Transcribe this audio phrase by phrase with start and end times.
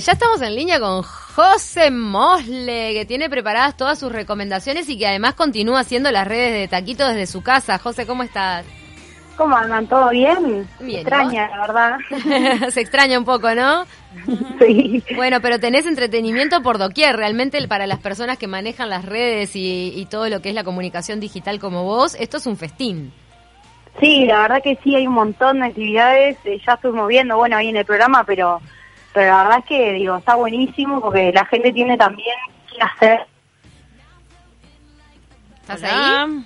[0.00, 5.06] Ya estamos en línea con José Mosle, que tiene preparadas todas sus recomendaciones y que
[5.06, 7.78] además continúa haciendo las redes de Taquito desde su casa.
[7.78, 8.66] José, ¿cómo estás?
[9.36, 9.86] ¿Cómo andan?
[9.86, 10.66] ¿Todo bien?
[10.80, 12.70] Bien, Extraña, la verdad.
[12.70, 13.84] Se extraña un poco, ¿no?
[14.60, 15.02] sí.
[15.14, 17.16] Bueno, pero tenés entretenimiento por doquier.
[17.16, 20.64] Realmente para las personas que manejan las redes y, y todo lo que es la
[20.64, 23.12] comunicación digital como vos, esto es un festín.
[24.00, 26.36] Sí, la verdad que sí, hay un montón de actividades.
[26.44, 28.60] eh, ya estuvimos viendo, bueno, ahí en el programa, pero,
[29.16, 32.36] pero la verdad es que, digo, está buenísimo porque la gente tiene también
[32.70, 33.26] que hacer.
[35.62, 36.44] ¿Estás ahí?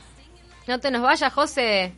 [0.69, 1.93] No te nos vayas, José.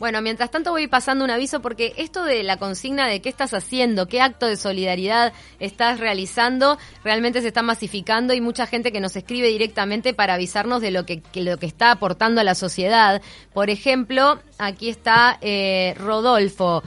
[0.00, 3.54] Bueno, mientras tanto voy pasando un aviso porque esto de la consigna de qué estás
[3.54, 9.00] haciendo, qué acto de solidaridad estás realizando, realmente se está masificando y mucha gente que
[9.00, 12.56] nos escribe directamente para avisarnos de lo que, que lo que está aportando a la
[12.56, 13.22] sociedad.
[13.52, 16.82] Por ejemplo, aquí está eh, Rodolfo.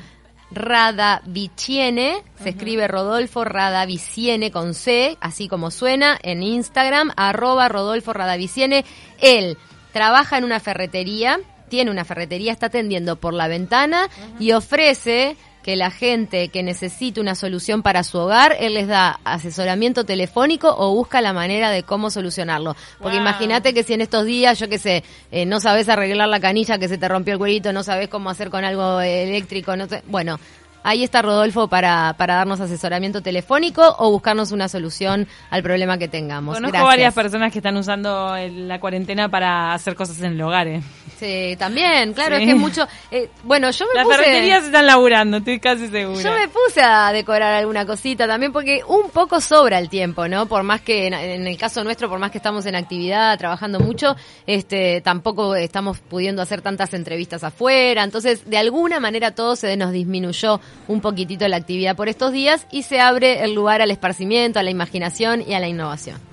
[0.53, 8.85] Radaviciene, se escribe Rodolfo Radaviciene con C, así como suena, en Instagram, arroba Rodolfo Radaviciene.
[9.19, 9.57] Él
[9.91, 14.09] trabaja en una ferretería, tiene una ferretería, está atendiendo por la ventana
[14.39, 19.19] y ofrece que la gente que necesite una solución para su hogar, él les da
[19.23, 22.75] asesoramiento telefónico o busca la manera de cómo solucionarlo.
[22.99, 23.25] Porque Wow.
[23.27, 26.77] imagínate que si en estos días, yo qué sé, eh, no sabes arreglar la canilla
[26.77, 30.03] que se te rompió el cuerito, no sabes cómo hacer con algo eléctrico, no sé,
[30.07, 30.39] bueno,
[30.85, 36.09] Ahí está Rodolfo para, para darnos asesoramiento telefónico o buscarnos una solución al problema que
[36.09, 36.55] tengamos.
[36.55, 36.85] Conozco Gracias.
[36.91, 40.67] varias personas que están usando la cuarentena para hacer cosas en el hogar.
[40.67, 40.81] eh.
[41.23, 42.43] Sí, también, claro, Sí.
[42.43, 42.85] es que mucho...
[43.09, 44.17] eh, bueno, yo me Las puse...
[44.17, 46.21] ferreterías están laburando, estoy casi segura.
[46.21, 50.47] Yo me puse a decorar alguna cosita también porque un poco sobra el tiempo, ¿no?
[50.47, 53.79] Por más que en, en el caso nuestro, por más que estamos en actividad, trabajando
[53.79, 54.15] mucho,
[54.45, 59.91] este tampoco estamos pudiendo hacer tantas entrevistas afuera, entonces de alguna manera todo se nos
[59.93, 64.59] disminuyó un poquitito la actividad por estos días y se abre el lugar al esparcimiento,
[64.59, 66.32] a la imaginación y a la innovación.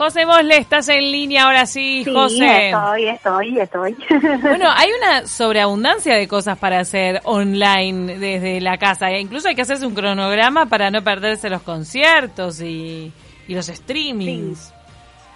[0.00, 2.70] José Mosle, estás en línea ahora sí, Sí, José.
[2.70, 3.96] estoy, estoy, estoy.
[4.40, 9.10] Bueno, hay una sobreabundancia de cosas para hacer online desde la casa.
[9.10, 13.12] E incluso hay que hacerse un cronograma para no perderse los conciertos y,
[13.46, 14.72] y los streamings.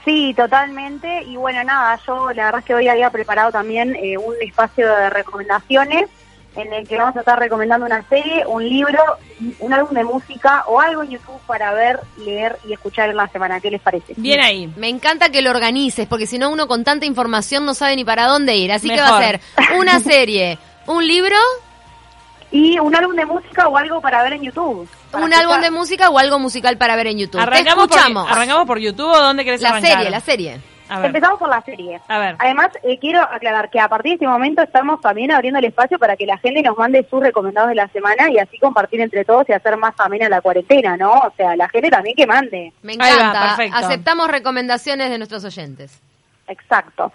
[0.02, 1.24] Sí, totalmente.
[1.24, 4.88] Y bueno, nada, yo la verdad es que hoy había preparado también eh, un espacio
[4.88, 6.08] de recomendaciones
[6.56, 8.98] en el que vamos a estar recomendando una serie, un libro,
[9.58, 13.28] un álbum de música o algo en YouTube para ver, leer y escuchar en la
[13.28, 13.60] semana.
[13.60, 14.14] ¿Qué les parece?
[14.16, 14.72] Bien ahí.
[14.76, 18.04] Me encanta que lo organices, porque si no uno con tanta información no sabe ni
[18.04, 18.70] para dónde ir.
[18.72, 19.40] Así que va a ser
[19.76, 21.36] una serie, un libro,
[22.50, 24.88] Y un álbum de música o algo para ver en YouTube.
[25.14, 27.40] un álbum de música o algo musical para ver en YouTube.
[27.40, 28.30] Te Arrancamos por, escuchamos.
[28.30, 29.90] ¿Arrancamos por YouTube o dónde querés la arrancar?
[29.96, 30.60] serie, la serie.
[30.88, 31.06] A ver.
[31.06, 32.00] Empezamos por la serie.
[32.08, 32.36] A ver.
[32.38, 35.98] Además, eh, quiero aclarar que a partir de este momento estamos también abriendo el espacio
[35.98, 39.24] para que la gente nos mande sus recomendados de la semana y así compartir entre
[39.24, 41.12] todos y hacer más amena la cuarentena, ¿no?
[41.12, 42.72] O sea, la gente también que mande.
[42.82, 43.40] Me va, encanta.
[43.56, 43.76] perfecto.
[43.78, 46.00] Aceptamos recomendaciones de nuestros oyentes.
[46.48, 47.12] Exacto.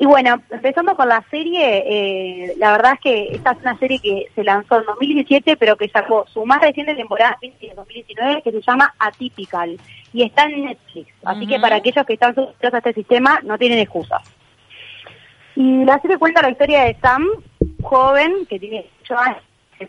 [0.00, 3.98] Y bueno, empezando con la serie, eh, la verdad es que esta es una serie
[3.98, 8.50] que se lanzó en 2017, pero que sacó su más reciente temporada en 2019, que
[8.50, 9.78] se llama Atypical,
[10.14, 11.12] y está en Netflix.
[11.22, 14.22] Así que para aquellos que están suscritos a este sistema, no tienen excusas.
[15.54, 17.26] Y la serie cuenta la historia de Sam,
[17.82, 19.42] joven, que tiene 8 años,
[19.78, 19.88] que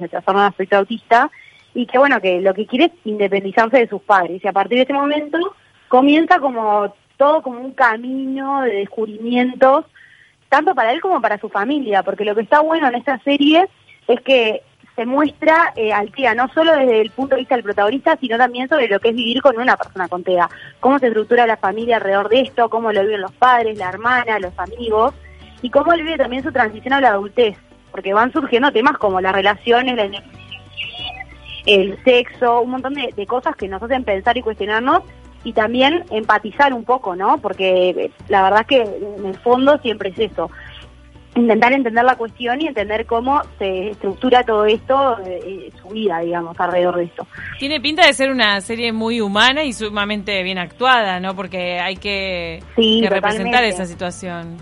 [0.00, 1.30] se trastorno de aspecto autista,
[1.74, 4.42] y que bueno, que lo que quiere es independizarse de sus padres.
[4.42, 5.38] Y a partir de ese momento
[5.86, 9.84] comienza como todo como un camino de descubrimientos,
[10.48, 13.68] tanto para él como para su familia, porque lo que está bueno en esta serie
[14.08, 14.62] es que
[14.96, 18.38] se muestra eh, al TEA, no solo desde el punto de vista del protagonista, sino
[18.38, 20.48] también sobre lo que es vivir con una persona con TEA,
[20.80, 24.38] cómo se estructura la familia alrededor de esto, cómo lo viven los padres, la hermana,
[24.38, 25.12] los amigos,
[25.60, 27.58] y cómo él vive también su transición a la adultez,
[27.90, 30.22] porque van surgiendo temas como las relaciones, la
[31.66, 35.02] el sexo, un montón de, de cosas que nos hacen pensar y cuestionarnos
[35.44, 37.38] y también empatizar un poco, ¿no?
[37.38, 40.50] Porque eh, la verdad es que en el fondo siempre es eso,
[41.36, 46.18] intentar entender la cuestión y entender cómo se estructura todo esto, eh, eh, su vida,
[46.20, 47.26] digamos, alrededor de esto.
[47.58, 51.34] Tiene pinta de ser una serie muy humana y sumamente bien actuada, ¿no?
[51.34, 54.58] Porque hay que, Sí, que representar esa situación.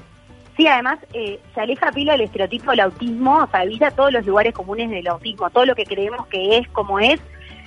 [0.56, 4.26] Sí, además eh, se aleja pila del estereotipo del autismo, o sea, evita todos los
[4.26, 7.20] lugares comunes del autismo, todo lo que creemos que es como es.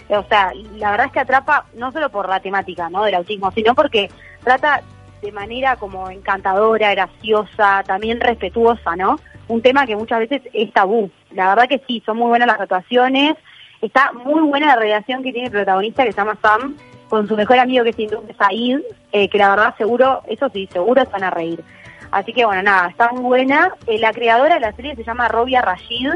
[0.10, 3.04] Eh, O sea, la verdad es que atrapa no solo por la temática ¿no?
[3.04, 4.10] del autismo, sino porque
[4.44, 4.82] trata
[5.22, 9.20] de manera como encantadora, graciosa, también respetuosa, ¿no?
[9.48, 11.12] Un tema que muchas veces es tabú.
[11.32, 13.36] La verdad que sí, son muy buenas las actuaciones,
[13.82, 16.76] está muy buena la relación que tiene el protagonista que se llama Sam
[17.10, 18.80] con su mejor amigo que es Said,
[19.12, 21.62] eh, que la verdad seguro, eso sí, seguro se van a reír.
[22.12, 23.72] Así que bueno, nada, está muy buena.
[23.88, 26.10] Eh, la creadora de la serie se llama Robia Rashid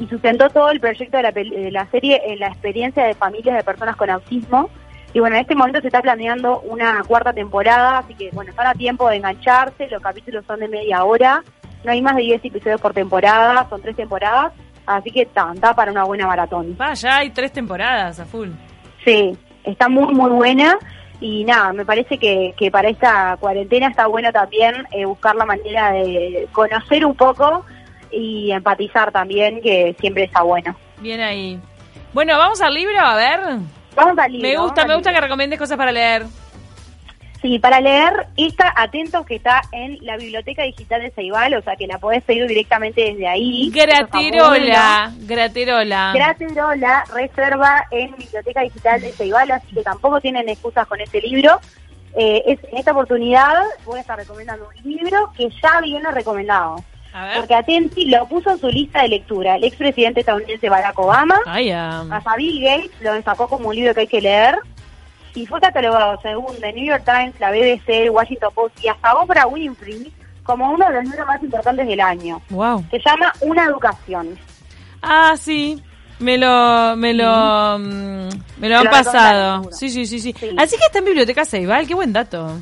[0.00, 3.56] y sustentó todo el proyecto de la, de la serie en la experiencia de familias
[3.56, 4.70] de personas con autismo.
[5.12, 8.66] Y bueno, en este momento se está planeando una cuarta temporada, así que bueno, están
[8.66, 11.42] a tiempo de engancharse, los capítulos son de media hora,
[11.84, 14.52] no hay más de 10 episodios por temporada, son tres temporadas,
[14.86, 16.76] así que está, está para una buena maratón.
[16.76, 18.50] Vaya, hay tres temporadas a full.
[19.04, 20.78] Sí, está muy, muy buena.
[21.20, 25.44] Y nada, me parece que, que para esta cuarentena está bueno también eh, buscar la
[25.44, 27.64] manera de conocer un poco
[28.10, 30.76] y empatizar también, que siempre está bueno.
[30.98, 31.58] Bien ahí.
[32.12, 33.40] Bueno, vamos al libro, a ver.
[33.94, 34.48] Vamos al libro.
[34.48, 36.24] Me gusta, me gusta que recomiendes cosas para leer.
[37.44, 41.76] Sí, para leer, está atento que está en la biblioteca digital de Ceibal, o sea
[41.76, 43.70] que la podés pedir directamente desde ahí.
[43.70, 46.12] Graterola, graterola.
[46.14, 51.60] Graterola, reserva en biblioteca digital de Ceibal, así que tampoco tienen excusas con este libro.
[52.16, 56.82] Eh, es, en esta oportunidad voy a estar recomendando un libro que ya viene recomendado.
[57.12, 57.36] A ver.
[57.36, 59.56] Porque Atenti lo puso en su lista de lectura.
[59.56, 61.38] El expresidente estadounidense Barack Obama.
[61.44, 62.10] Ay, um.
[62.10, 64.58] A Bill Gates lo destacó como un libro que hay que leer
[65.34, 69.14] y fue catalogado según The New York Times, la BBC, el Washington Post y hasta
[69.14, 70.12] Oprah Winfrey
[70.44, 72.40] como uno de los libros más importantes del año.
[72.50, 72.84] Wow.
[72.90, 74.38] Se llama Una educación.
[75.02, 75.82] Ah, sí.
[76.20, 78.28] Me lo, me lo, mm,
[78.58, 79.72] me lo han pasado.
[79.72, 82.56] Sí, sí, sí, sí, Así que está en Biblioteca Ceibal, qué buen dato.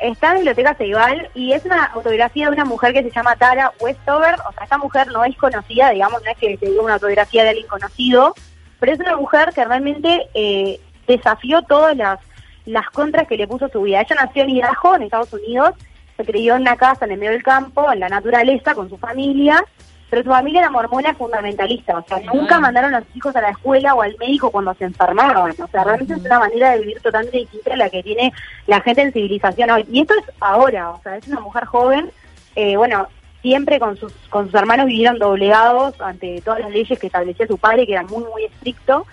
[0.00, 3.72] Está en Biblioteca Ceibal y es una autobiografía de una mujer que se llama Tara
[3.80, 4.36] Westover.
[4.48, 7.42] O sea, esta mujer no es conocida, digamos, no es que te diga una autobiografía
[7.42, 8.34] de alguien conocido,
[8.80, 12.20] pero es una mujer que realmente eh, desafió todas las,
[12.66, 14.02] las contras que le puso su vida.
[14.02, 15.74] Ella nació en Idaho, en Estados Unidos,
[16.16, 18.98] se crió en una casa en el medio del campo, en la naturaleza, con su
[18.98, 19.64] familia,
[20.10, 23.50] pero su familia era mormona fundamentalista, o sea, nunca mandaron a sus hijos a la
[23.50, 27.00] escuela o al médico cuando se enfermaban, o sea, realmente es una manera de vivir
[27.00, 28.32] totalmente distinta a la que tiene
[28.66, 29.86] la gente en civilización hoy.
[29.90, 32.10] Y esto es ahora, o sea, es una mujer joven,
[32.56, 33.06] eh, bueno,
[33.42, 37.58] siempre con sus, con sus hermanos vivieron doblegados ante todas las leyes que establecía su
[37.58, 39.06] padre, que era muy, muy estricto,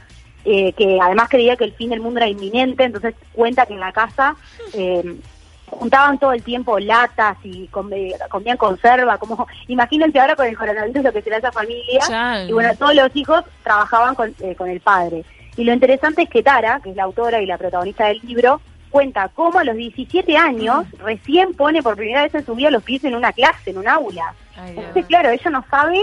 [0.45, 3.79] eh, que además creía que el fin del mundo era inminente, entonces cuenta que en
[3.79, 4.35] la casa
[4.73, 5.17] eh,
[5.65, 11.13] juntaban todo el tiempo latas y comían conserva, como imagínense ahora con el coronavirus lo
[11.13, 15.25] que será esa familia, y bueno, todos los hijos trabajaban con, eh, con el padre.
[15.57, 18.61] Y lo interesante es que Tara, que es la autora y la protagonista del libro,
[18.89, 22.83] cuenta cómo a los 17 años recién pone por primera vez en su vida los
[22.83, 24.33] pies en una clase, en un aula.
[24.67, 26.01] Entonces, claro, ella no sabe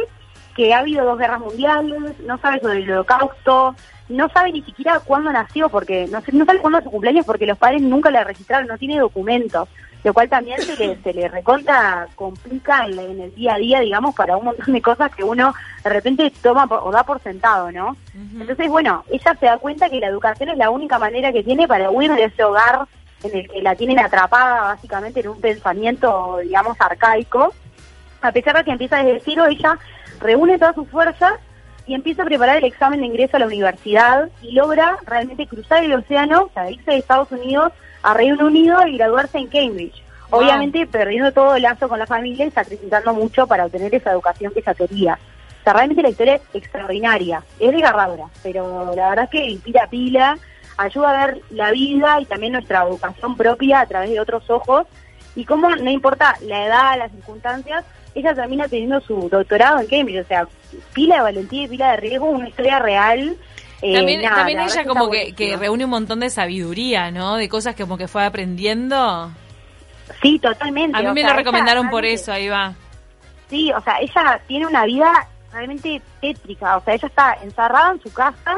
[0.54, 3.74] que ha habido dos guerras mundiales, no sabe sobre el holocausto,
[4.08, 7.46] no sabe ni siquiera cuándo nació, porque no, no sabe cuándo es su cumpleaños, porque
[7.46, 9.68] los padres nunca la registraron, no tiene documentos,
[10.04, 14.14] lo cual también se le, se le reconta, complica en, el día a día, digamos,
[14.14, 15.54] para un montón de cosas que uno
[15.84, 17.96] de repente toma o da por sentado, ¿no?
[18.14, 21.68] Entonces, bueno, ella se da cuenta que la educación es la única manera que tiene
[21.68, 22.86] para huir de ese hogar
[23.22, 27.54] en el que la tienen atrapada básicamente en un pensamiento, digamos, arcaico.
[28.20, 29.78] A pesar de que empieza desde cero, ella
[30.20, 31.34] reúne todas sus fuerzas
[31.86, 35.82] y empieza a preparar el examen de ingreso a la universidad y logra realmente cruzar
[35.84, 40.02] el océano, o sea, irse de Estados Unidos a Reino Unido y graduarse en Cambridge.
[40.30, 44.52] Obviamente perdiendo todo el lazo con la familia y sacrificando mucho para obtener esa educación
[44.52, 45.18] que ella quería.
[45.60, 49.86] O sea, realmente la historia es extraordinaria, es desgarradora, pero la verdad es que inspira
[49.88, 50.38] pila,
[50.76, 54.86] ayuda a ver la vida y también nuestra educación propia a través de otros ojos
[55.34, 60.24] y cómo no importa la edad, las circunstancias, ella termina teniendo su doctorado en Cambridge,
[60.24, 60.48] o sea,
[60.92, 63.36] pila de valentía y pila de riesgo, una historia real.
[63.80, 67.36] Eh, también, ella como que, que, reúne un montón de sabiduría, ¿no?
[67.36, 69.30] De cosas que como que fue aprendiendo.
[70.20, 70.96] Sí, totalmente.
[70.96, 72.74] A mí me lo recomendaron por eso, ahí va.
[73.48, 78.00] Sí, o sea, ella tiene una vida realmente tétrica, o sea, ella está encerrada en
[78.00, 78.56] su casa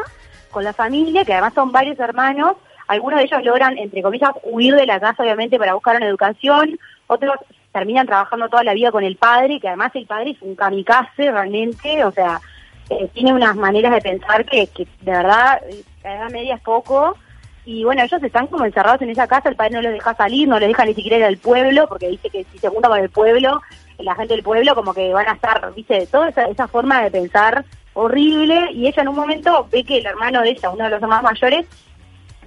[0.51, 4.75] con la familia, que además son varios hermanos, algunos de ellos logran, entre comillas, huir
[4.77, 7.35] de la casa, obviamente, para buscar una educación, otros
[7.75, 11.33] terminan trabajando toda la vida con el padre, que además el padre es un kamikaze
[11.33, 12.41] realmente, o sea,
[12.89, 15.61] eh, tiene unas maneras de pensar que, que de verdad,
[16.05, 17.17] la edad media es poco,
[17.65, 20.47] y bueno, ellos están como encerrados en esa casa, el padre no los deja salir,
[20.47, 23.01] no les deja ni siquiera ir al pueblo, porque dice que si se junta con
[23.01, 23.61] el pueblo,
[23.99, 27.11] la gente del pueblo como que van a estar, viste, toda esa, esa forma de
[27.11, 27.65] pensar
[27.95, 31.03] horrible, y ella en un momento ve que el hermano de ella, uno de los
[31.03, 31.67] hermanos mayores,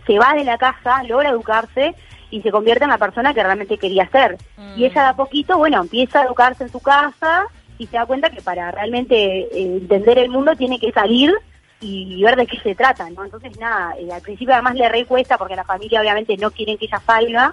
[0.05, 1.93] se va de la casa, logra educarse,
[2.29, 4.37] y se convierte en la persona que realmente quería ser.
[4.75, 7.45] Y ella de a poquito, bueno, empieza a educarse en su casa
[7.77, 11.33] y se da cuenta que para realmente eh, entender el mundo tiene que salir
[11.79, 13.23] y ver de qué se trata, ¿no?
[13.23, 16.85] Entonces, nada, eh, al principio además le recuesta porque la familia obviamente no quieren que
[16.85, 17.51] ella salga,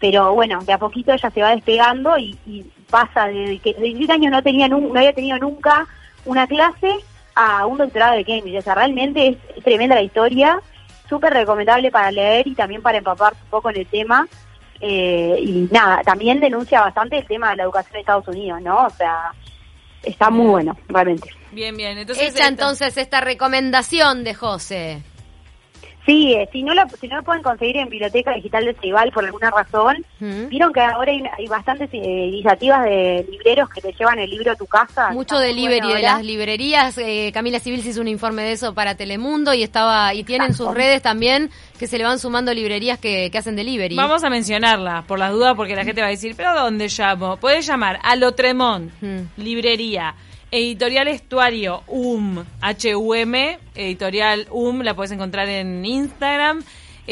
[0.00, 2.36] pero bueno, de a poquito ella se va despegando y,
[2.90, 5.86] pasa de que de 17 años no, tenía no había tenido nunca
[6.24, 6.96] una clase
[7.36, 8.58] a un doctorado de Cambridge.
[8.58, 10.60] O sea, realmente es tremenda la historia
[11.10, 14.26] súper recomendable para leer y también para empapar un poco en el tema.
[14.80, 18.86] Eh, y nada, también denuncia bastante el tema de la educación en Estados Unidos, ¿no?
[18.86, 19.34] O sea,
[20.02, 21.28] está muy bueno, realmente.
[21.50, 21.98] Bien, bien.
[21.98, 25.02] Entonces, Hecha entonces esta recomendación de José.
[26.06, 29.10] Sí, eh, si no lo si no lo pueden conseguir en Biblioteca Digital de Ceibal
[29.12, 30.48] por alguna razón, ¿Mm?
[30.48, 34.52] vieron que ahora hay, hay bastantes eh, iniciativas de libreros que te llevan el libro
[34.52, 35.10] a tu casa.
[35.10, 36.96] Mucho delivery bueno de las librerías.
[36.98, 40.54] eh, Camila Civil se hizo un informe de eso para Telemundo y estaba y tienen
[40.54, 43.94] sus redes también que se le van sumando librerías que, que hacen delivery.
[43.96, 47.36] Vamos a mencionarla, por las dudas, porque la gente va a decir, ¿pero dónde llamo?
[47.36, 49.20] Puedes llamar a Lotremont, Mm.
[49.36, 50.14] librería,
[50.50, 56.62] editorial Estuario, UM, H-U-M, editorial UM, la puedes encontrar en Instagram.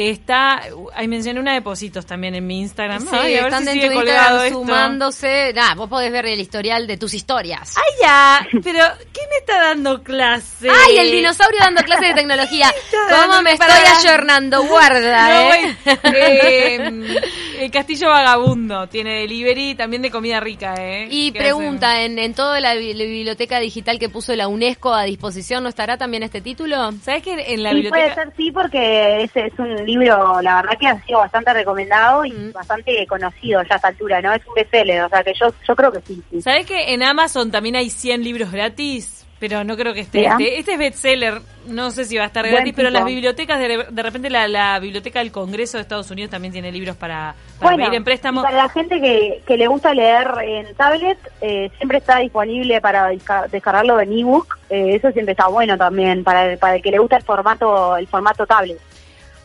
[0.00, 0.62] Está,
[0.95, 3.00] ahí mencioné una de Positos también en mi Instagram.
[3.02, 5.52] Sí, Ay, a ver están si en sigue tu Instagram sumándose.
[5.55, 7.75] Nah, vos podés ver el historial de tus historias.
[7.76, 10.69] Ay, ya, pero ¿quién está dando clase?
[10.71, 12.73] ¡Ay, el dinosaurio dando clases de tecnología!
[13.11, 14.62] ¿Cómo me estoy ayornando?
[14.64, 15.76] Guarda, No, ¿eh?
[16.05, 17.17] eh,
[17.61, 21.09] el Castillo Vagabundo tiene delivery también de comida rica, ¿eh?
[21.11, 24.95] Y ¿Qué pregunta, ¿en, en toda la, bi- la biblioteca digital que puso la UNESCO
[24.95, 26.93] a disposición no estará también este título?
[27.02, 28.14] ¿Sabes que en la Sí, biblioteca...
[28.14, 32.25] puede ser sí, porque ese es un libro, la verdad que ha sido bastante recomendado
[32.25, 32.52] y Mm.
[32.52, 34.33] bastante conocido ya a esta altura, ¿no?
[34.33, 36.23] Es un bestseller, o sea que yo yo creo que sí.
[36.30, 36.42] sí.
[36.42, 39.14] ¿Sabes que en Amazon también hay 100 libros gratis?
[39.40, 40.59] Pero no creo que esté este.
[40.59, 43.87] Este es bestseller, no sé si va a estar Buen gratis, pero las bibliotecas, de,
[43.88, 47.71] de repente la, la biblioteca del Congreso de Estados Unidos también tiene libros para, para
[47.71, 48.42] Bueno, pedir en préstamo.
[48.42, 53.12] para la gente que, que le gusta leer en tablet, eh, siempre está disponible para
[53.12, 54.59] desca- descargarlo en ebook.
[54.71, 57.97] Eh, eso siempre está bueno también para el, para el que le gusta el formato
[57.97, 58.78] el formato tablet.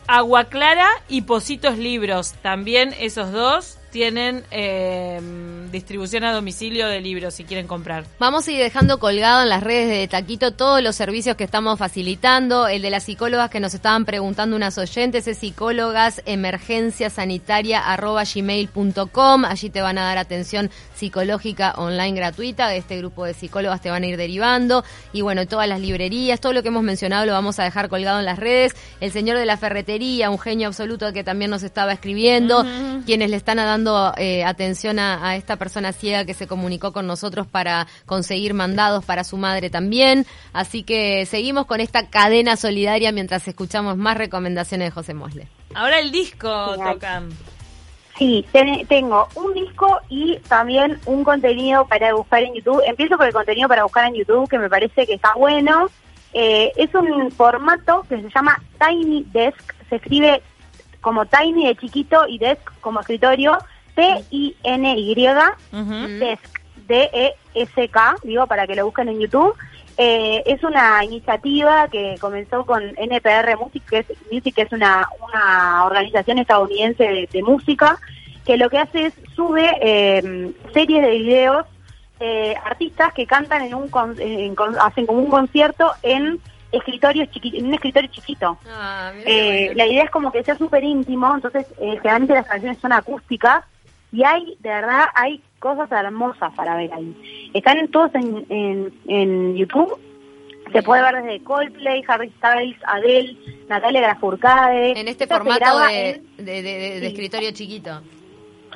[0.06, 5.20] Agua Clara y Positos Libros, también esos dos tienen eh,
[5.70, 8.04] distribución a domicilio de libros si quieren comprar.
[8.18, 11.78] Vamos a ir dejando colgado en las redes de Taquito todos los servicios que estamos
[11.78, 12.66] facilitando.
[12.66, 18.24] El de las psicólogas que nos estaban preguntando unas oyentes es psicólogas emergencia sanitaria arroba
[18.24, 19.44] gmail.com.
[19.44, 22.74] Allí te van a dar atención psicológica online gratuita.
[22.74, 24.82] Este grupo de psicólogas te van a ir derivando.
[25.12, 28.18] Y bueno, todas las librerías, todo lo que hemos mencionado lo vamos a dejar colgado
[28.18, 28.74] en las redes.
[29.00, 32.66] El señor de la ferretería, un genio absoluto que también nos estaba escribiendo.
[33.06, 33.83] Quienes le están dando
[34.16, 39.04] eh, atención a, a esta persona ciega que se comunicó con nosotros para conseguir mandados
[39.04, 40.26] para su madre también.
[40.52, 45.48] Así que seguimos con esta cadena solidaria mientras escuchamos más recomendaciones de José Mosle.
[45.74, 46.94] Ahora el disco Genial.
[46.94, 47.28] tocan.
[48.18, 52.80] Sí, ten- tengo un disco y también un contenido para buscar en YouTube.
[52.86, 55.88] Empiezo por el contenido para buscar en YouTube, que me parece que está bueno.
[56.32, 59.74] Eh, es un formato que se llama Tiny Desk.
[59.88, 60.42] Se escribe
[61.00, 63.58] como Tiny de chiquito y Desk como escritorio.
[63.94, 65.28] T-I-N-Y.
[65.72, 66.18] Ujú.
[66.18, 69.54] Desk, D-E-S-K, digo, para que lo busquen en YouTube.
[69.96, 75.08] Eh, es una iniciativa que comenzó con NPR Music, que es, Music, que es una,
[75.32, 77.98] una organización estadounidense de, de música,
[78.44, 81.66] que lo que hace es sube eh, series de videos
[82.20, 86.40] eh, artistas que cantan en un con- en con- hacen como un concierto en
[86.72, 88.58] escritorios en un escritorio chiquito.
[89.26, 92.92] Eh, la idea es como que sea súper íntimo, entonces eh, generalmente las canciones son
[92.92, 93.64] acústicas
[94.14, 97.50] y hay, de verdad, hay cosas hermosas para ver ahí.
[97.52, 99.98] Están todos en, en, en YouTube,
[100.72, 103.36] se puede ver desde Coldplay, Harry Styles, Adele,
[103.68, 104.92] Natalia Lafourcade.
[104.98, 107.06] En este Esto formato de, en- de- de- de Sí.
[107.06, 108.00] escritorio chiquito.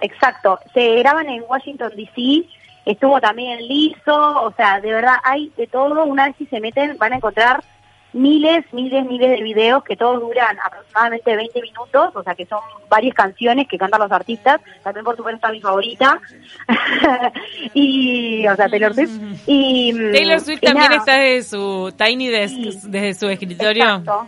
[0.00, 2.45] Exacto, se graban en Washington DC,
[2.87, 6.61] estuvo también en Lizo, o sea, de verdad hay de todo, una vez si se
[6.61, 7.64] meten van a encontrar
[8.12, 12.61] miles, miles, miles de videos que todos duran aproximadamente 20 minutos, o sea que son
[12.88, 16.19] varias canciones que cantan los artistas, también por supuesto está mi favorita,
[17.75, 19.93] y, o sea, Taylor Swift, y...
[20.12, 22.79] Taylor Swift y también nada, está desde su Tiny Desk, Sí.
[22.85, 23.85] desde su escritorio.
[23.85, 24.27] Exacto.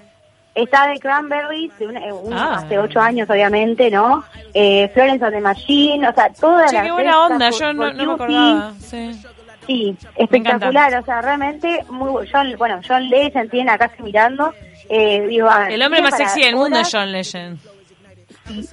[0.53, 2.57] Está de Cranberries, de eh, un- Ah.
[2.57, 4.25] hace ocho años obviamente, ¿no?
[4.53, 7.93] Eh, Florence and the Machine, o sea, toda Che, la qué buena onda, yo no,
[7.93, 8.73] no me acordaba.
[8.81, 9.13] Sí.
[9.71, 14.53] Sí, espectacular, o sea, realmente muy John, bueno, John Legend tiene acá casi mirando.
[14.89, 17.57] Eh, digo, a ver, El hombre más sexy del mundo es John Legend.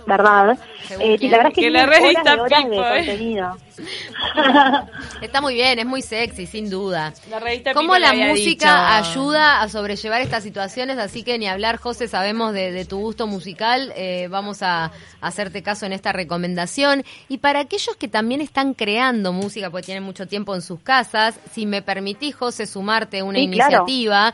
[0.06, 0.58] ¿Verdad?
[1.00, 1.32] Eh, quién.
[1.32, 3.06] la verdad es que, Que la revista horas de horas de People, eh.
[3.06, 3.58] contenido.
[5.22, 7.14] Está muy bien, es muy sexy, sin duda.
[7.30, 9.10] La revista Cómo la música dicho.
[9.12, 13.28] ayuda a sobrellevar estas situaciones, así que ni hablar, José, sabemos de, de tu gusto
[13.28, 14.92] musical, eh, vamos a
[15.22, 17.04] hacerte caso en esta recomendación.
[17.30, 21.40] Y para aquellos que también están creando música, porque tienen mucho tiempo en sus casas,
[21.52, 23.86] si me permitís, José, sumarte una Sí, claro.
[23.86, 24.34] iniciativa.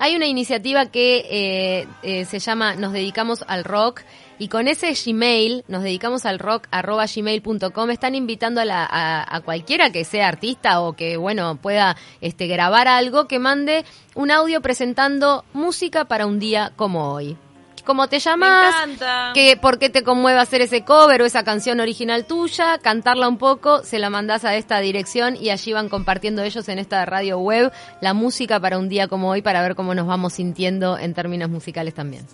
[0.00, 4.00] Hay una iniciativa que eh, eh, se llama Nos dedicamos al rock
[4.38, 9.36] y con ese Gmail, nos dedicamos al rock arroba gmail.com, están invitando a, la- a-
[9.36, 14.30] a cualquiera que sea artista o que, bueno, pueda este, grabar algo, que mande un
[14.30, 17.36] audio presentando música para un día como hoy.
[17.84, 19.32] cómo te encanta.
[19.34, 23.36] que, por qué te conmueve hacer ese cover o esa canción original tuya, cantarla un
[23.36, 27.38] poco, se la mandás a esta dirección y allí van compartiendo ellos en esta radio
[27.38, 31.12] web la música para un día como hoy para ver cómo nos vamos sintiendo en
[31.12, 32.26] términos musicales también.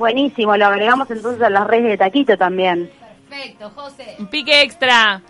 [0.00, 2.90] Buenísimo, lo agregamos entonces a las redes de Taquito también.
[3.28, 4.16] Perfecto, José.
[4.18, 5.20] Un pique extra.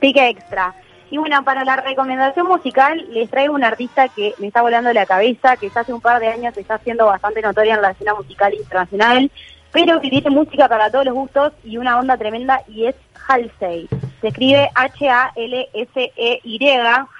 [0.00, 0.74] Pique extra.
[1.10, 5.06] Y bueno, para la recomendación musical les traigo un artista que me está volando la
[5.06, 8.12] cabeza, que ya hace un par de años está siendo bastante notoria en la escena
[8.12, 9.30] musical internacional,
[9.72, 13.88] pero que tiene música para todos los gustos y una onda tremenda y es Halsey.
[14.20, 16.58] Se escribe H-A-L-S-E-Y,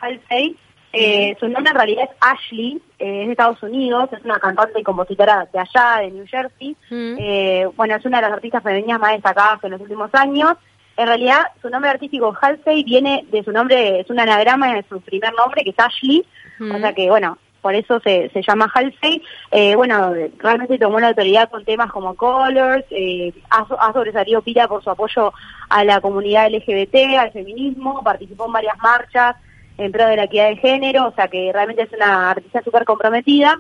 [0.03, 0.59] Halsey.
[0.99, 4.81] Eh, su nombre en realidad es Ashley, eh, es de Estados Unidos, es una cantante
[4.81, 6.77] y compositora de allá, de New Jersey.
[6.91, 7.17] Mm.
[7.19, 10.55] Eh, bueno, es una de las artistas femeninas más destacadas en los últimos años.
[10.97, 14.99] En realidad, su nombre artístico Halsey viene de su nombre, es un anagrama de su
[15.03, 16.25] primer nombre, que es Ashley.
[16.59, 16.75] Mm.
[16.75, 19.23] O sea que, bueno, por eso se, se llama Halsey.
[19.51, 24.67] Eh, bueno, realmente tomó la autoridad con temas como Colors, eh, ha, ha sobresalido pila
[24.67, 25.35] por su apoyo
[25.69, 29.37] a la comunidad LGBT, al feminismo, participó en varias marchas
[29.79, 32.85] en pro de la equidad de género, o sea que realmente es una artista súper
[32.85, 33.59] comprometida.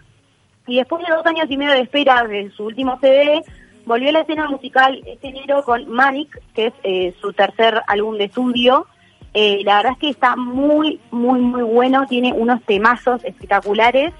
[0.66, 3.42] Y después de dos años y medio de espera de su último CD,
[3.84, 8.18] volvió a la escena musical este enero con Manic, que es eh, su tercer álbum
[8.18, 8.86] de estudio.
[9.32, 14.12] Eh, la verdad es que está muy, muy, muy bueno, tiene unos temazos espectaculares.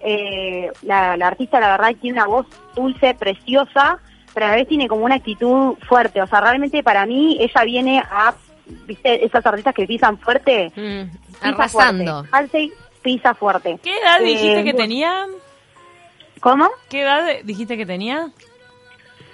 [0.00, 3.98] Eh, la, la artista, la verdad, tiene una voz dulce, preciosa,
[4.34, 6.20] pero a la vez tiene como una actitud fuerte.
[6.20, 8.34] O sea, realmente para mí ella viene a,
[8.66, 10.72] viste, esas artistas que pisan fuerte.
[10.76, 12.12] Mm, pisa Arrasando.
[12.24, 12.28] fuerte.
[12.36, 13.78] Halsey pisa fuerte.
[13.82, 15.26] ¿Qué edad dijiste Eh, que tenía?
[16.40, 16.68] ¿Cómo?
[16.88, 18.30] ¿Qué edad dijiste que tenía?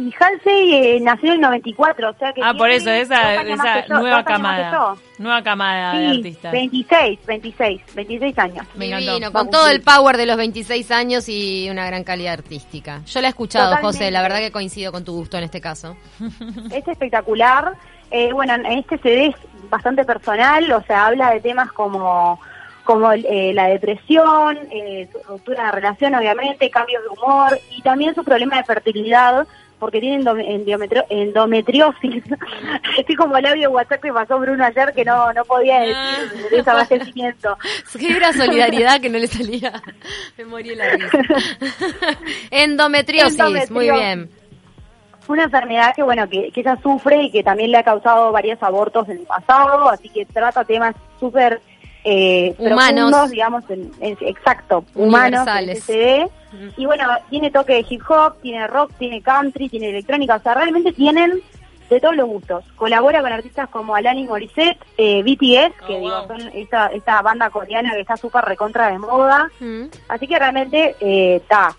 [0.00, 2.40] Y Halsey eh, nació en el 94, o sea que...
[2.40, 4.94] Ah, por eso, esa, esa yo, nueva camada.
[5.18, 6.52] Nueva camada de Sí, artistas.
[6.52, 8.64] 26, 26, 26 años.
[8.76, 9.32] Me Divino, encantó.
[9.32, 13.02] con todo el power de los 26 años y una gran calidad artística.
[13.06, 13.98] Yo la he escuchado, Totalmente.
[13.98, 15.96] José, la verdad que coincido con tu gusto en este caso.
[16.70, 17.72] Es espectacular.
[18.10, 19.34] Eh, bueno, en este CD es
[19.70, 22.40] bastante personal, o sea, habla de temas como
[22.84, 28.14] como eh, la depresión, eh, su ruptura de relación, obviamente, cambios de humor y también
[28.14, 29.46] su problema de fertilidad,
[29.78, 32.24] porque tiene endome- endometrio- endometriosis.
[32.98, 36.48] Estoy como el audio de WhatsApp que pasó Bruno ayer que no, no podía decir
[36.50, 37.58] de ese abastecimiento.
[37.98, 39.82] Qué era solidaridad que no le salía.
[40.38, 41.18] Me morí la risa.
[42.50, 43.70] Endometriosis, Endometriosis.
[43.70, 44.30] muy bien.
[45.34, 48.62] Una enfermedad que bueno que, que ella sufre y que también le ha causado varios
[48.62, 51.60] abortos en el pasado, así que trata temas súper
[52.04, 53.10] eh, Humanos.
[53.10, 56.28] profundos, digamos, en, en- exacto, humanos, en.
[56.76, 60.54] Y bueno, tiene toque de hip hop, tiene rock, tiene country, tiene electrónica, o sea,
[60.54, 61.42] realmente tienen
[61.90, 62.64] de todos los gustos.
[62.76, 66.26] Colabora con artistas como Alanis Morissette, eh, BTS, que Oh, digo, wow.
[66.28, 69.50] son esta, esta banda coreana que está súper recontra de moda.
[69.60, 69.84] Mm.
[70.08, 70.94] Así que realmente
[71.36, 71.74] está.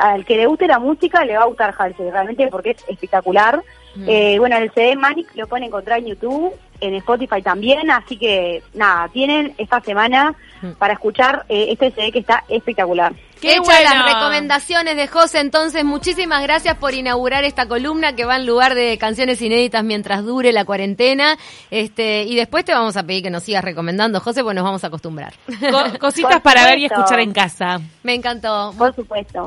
[0.00, 3.62] Al que le guste la música le va a gustar Halsey, realmente porque es espectacular.
[3.96, 4.04] Mm.
[4.08, 8.62] Eh, bueno, el CD Manic lo pueden encontrar en YouTube, en Spotify también, así que
[8.74, 10.72] nada, tienen esta semana Mm.
[10.78, 13.12] para escuchar eh, este CD que está espectacular.
[13.38, 13.90] ¡Qué Hechas bueno!
[14.06, 18.74] las recomendaciones de José, entonces muchísimas gracias por inaugurar esta columna que va en lugar
[18.74, 21.36] de canciones inéditas mientras dure la cuarentena.
[21.70, 24.82] Este, y después te vamos a pedir que nos sigas recomendando, José, pues nos vamos
[24.84, 25.34] a acostumbrar.
[25.46, 27.80] Co- cositas Por para ver y escuchar en casa.
[28.02, 28.72] Me encantó.
[28.78, 29.40] Por supuesto.